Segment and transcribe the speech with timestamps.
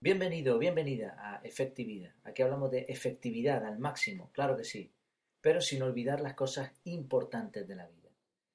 [0.00, 2.14] Bienvenido, bienvenida a Efectividad.
[2.22, 4.92] Aquí hablamos de efectividad al máximo, claro que sí,
[5.40, 8.08] pero sin olvidar las cosas importantes de la vida.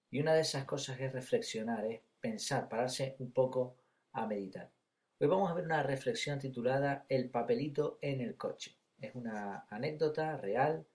[0.10, 3.76] Y una de esas cosas es reflexionar, es pensar, pararse un poco
[4.14, 4.72] a meditar.
[5.20, 8.78] Hoy vamos a ver una reflexión titulada El papelito en el coche.
[9.02, 10.86] Es una anécdota real.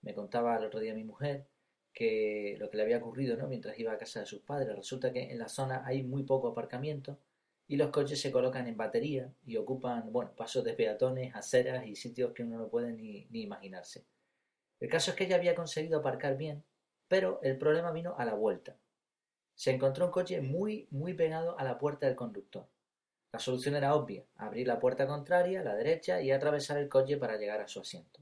[0.00, 1.44] Me contaba el otro día mi mujer
[1.92, 3.46] que lo que le había ocurrido ¿no?
[3.46, 4.74] mientras iba a casa de sus padres.
[4.74, 7.18] Resulta que en la zona hay muy poco aparcamiento
[7.68, 11.94] y los coches se colocan en batería y ocupan, bueno, pasos de peatones, aceras y
[11.94, 14.06] sitios que uno no puede ni, ni imaginarse.
[14.80, 16.64] El caso es que ella había conseguido aparcar bien,
[17.08, 18.76] pero el problema vino a la vuelta.
[19.54, 22.66] Se encontró un coche muy, muy pegado a la puerta del conductor.
[23.32, 27.36] La solución era obvia, abrir la puerta contraria, la derecha, y atravesar el coche para
[27.36, 28.20] llegar a su asiento.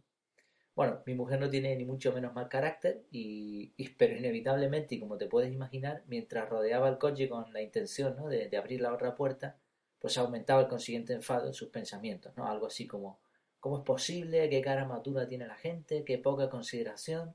[0.77, 5.17] Bueno, mi mujer no tiene ni mucho menos mal carácter, y, pero inevitablemente, y como
[5.17, 8.29] te puedes imaginar, mientras rodeaba el coche con la intención ¿no?
[8.29, 9.57] de, abrir la otra puerta,
[9.99, 12.47] pues aumentaba el consiguiente enfado en sus pensamientos, ¿no?
[12.47, 13.19] Algo así como,
[13.59, 14.51] ¿cómo es posible?
[14.51, 16.05] ¿Qué cara madura tiene la gente?
[16.05, 17.35] ¿Qué poca consideración?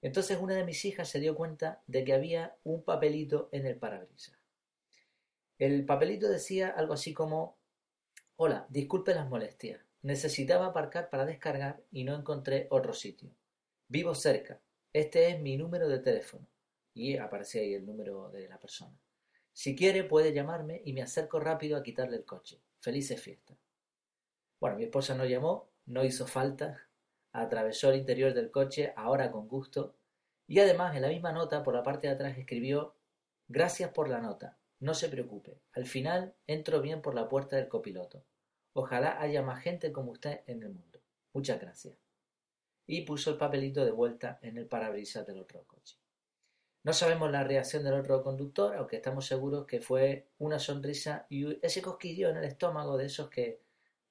[0.00, 3.76] Entonces una de mis hijas se dio cuenta de que había un papelito en el
[3.76, 4.38] parabrisas.
[5.58, 7.58] El papelito decía algo así como,
[8.36, 9.89] Hola, disculpe las molestias.
[10.02, 13.30] Necesitaba aparcar para descargar y no encontré otro sitio.
[13.88, 14.60] Vivo cerca.
[14.92, 16.46] Este es mi número de teléfono.
[16.94, 18.98] Y aparecía ahí el número de la persona.
[19.52, 22.60] Si quiere puede llamarme y me acerco rápido a quitarle el coche.
[22.78, 23.58] Felices fiestas.
[24.58, 26.88] Bueno, mi esposa no llamó, no hizo falta,
[27.32, 29.96] atravesó el interior del coche, ahora con gusto,
[30.46, 32.94] y además en la misma nota, por la parte de atrás, escribió
[33.48, 37.68] Gracias por la nota, no se preocupe, al final entro bien por la puerta del
[37.68, 38.24] copiloto.
[38.72, 41.00] Ojalá haya más gente como usted en el mundo.
[41.32, 41.94] Muchas gracias.
[42.86, 45.96] Y puso el papelito de vuelta en el parabrisas del otro coche.
[46.82, 51.58] No sabemos la reacción del otro conductor, aunque estamos seguros que fue una sonrisa y
[51.64, 53.60] ese cosquillo en el estómago de esos que,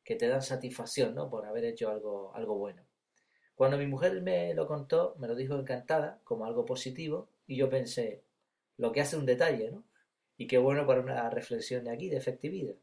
[0.03, 1.29] que te dan satisfacción, ¿no?
[1.29, 2.83] Por haber hecho algo, algo bueno.
[3.55, 7.69] Cuando mi mujer me lo contó, me lo dijo encantada, como algo positivo, y yo
[7.69, 8.23] pensé,
[8.77, 9.83] lo que hace un detalle, ¿no?
[10.37, 12.75] Y qué bueno para una reflexión de aquí, de efectividad.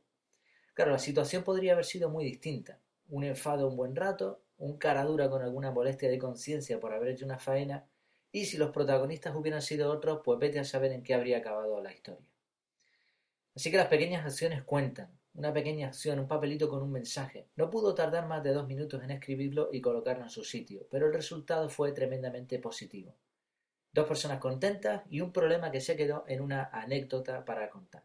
[0.76, 2.78] Claro, la situación podría haber sido muy distinta.
[3.08, 7.08] Un enfado un buen rato, un cara dura con alguna molestia de conciencia por haber
[7.08, 7.86] hecho una faena,
[8.30, 11.80] y si los protagonistas hubieran sido otros, pues vete a saber en qué habría acabado
[11.80, 12.28] la historia.
[13.54, 15.18] Así que las pequeñas acciones cuentan.
[15.32, 17.48] Una pequeña acción, un papelito con un mensaje.
[17.56, 21.06] No pudo tardar más de dos minutos en escribirlo y colocarlo en su sitio, pero
[21.06, 23.16] el resultado fue tremendamente positivo.
[23.94, 28.04] Dos personas contentas y un problema que se quedó en una anécdota para contar.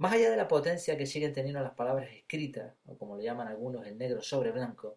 [0.00, 3.48] Más allá de la potencia que siguen teniendo las palabras escritas, o como le llaman
[3.48, 4.96] algunos el negro sobre blanco,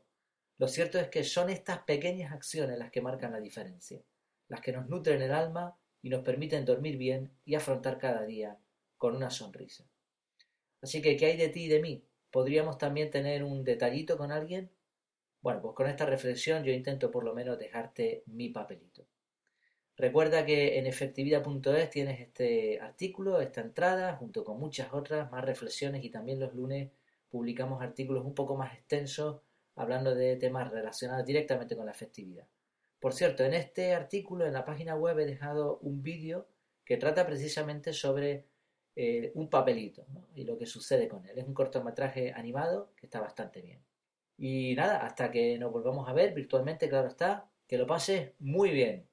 [0.58, 4.02] lo cierto es que son estas pequeñas acciones las que marcan la diferencia,
[4.48, 8.58] las que nos nutren el alma y nos permiten dormir bien y afrontar cada día
[8.98, 9.84] con una sonrisa.
[10.82, 12.06] Así que, ¿qué hay de ti y de mí?
[12.32, 14.72] ¿Podríamos también tener un detallito con alguien?
[15.42, 19.06] Bueno, pues con esta reflexión yo intento por lo menos dejarte mi papelito.
[19.96, 26.04] Recuerda que en efectividad.es tienes este artículo, esta entrada, junto con muchas otras, más reflexiones
[26.04, 26.92] y también los lunes
[27.30, 29.42] publicamos artículos un poco más extensos
[29.76, 32.48] hablando de temas relacionados directamente con la efectividad.
[33.00, 36.48] Por cierto, en este artículo, en la página web, he dejado un vídeo
[36.86, 38.46] que trata precisamente sobre
[38.96, 40.06] eh, un papelito
[40.36, 41.38] y lo que sucede con él.
[41.38, 43.84] Es un cortometraje animado que está bastante bien.
[44.38, 48.72] Y nada, hasta que nos volvamos a ver virtualmente, claro está, que lo pases muy
[48.72, 49.08] bien.